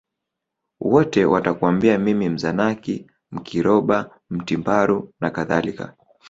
[0.81, 5.93] Wote watakwambia mimi Mzanaki Mkiroba Mtimbaru nakadhalika